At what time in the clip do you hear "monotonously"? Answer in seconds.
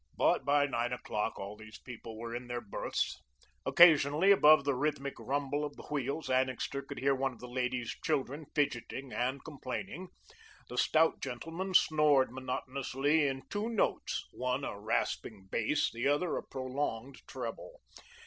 12.31-13.27